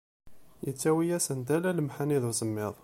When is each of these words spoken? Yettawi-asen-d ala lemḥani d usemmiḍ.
Yettawi-asen-d 0.65 1.49
ala 1.55 1.77
lemḥani 1.77 2.17
d 2.23 2.25
usemmiḍ. 2.29 2.73